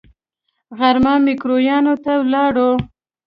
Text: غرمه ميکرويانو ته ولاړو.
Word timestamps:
غرمه 0.77 1.13
ميکرويانو 1.25 1.93
ته 2.03 2.11
ولاړو. 2.23 2.69